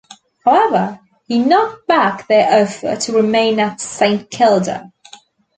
However, 0.43 0.99
he 1.27 1.37
knocked 1.37 1.85
back 1.85 2.27
their 2.27 2.63
offer 2.63 2.95
to 2.95 3.13
remain 3.13 3.59
at 3.59 3.79
Saint 3.79 4.31
Kilda. 4.31 4.91